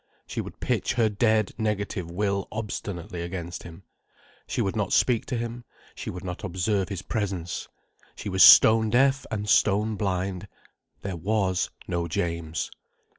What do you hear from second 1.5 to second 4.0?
negative will obstinately against him.